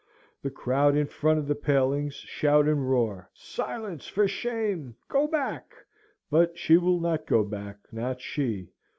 The 0.41 0.49
crowd 0.49 0.95
in 0.97 1.05
front 1.05 1.37
of 1.37 1.47
the 1.47 1.53
palings 1.53 2.15
shout 2.15 2.67
and 2.67 2.89
roar, 2.89 3.29
"Silence! 3.35 4.07
for 4.07 4.27
shame! 4.27 4.95
go 5.07 5.27
back!" 5.27 5.75
but 6.31 6.57
she 6.57 6.75
will 6.75 6.99
not 6.99 7.27
go 7.27 7.43
back, 7.43 7.77
not 7.91 8.19
she. 8.19 8.71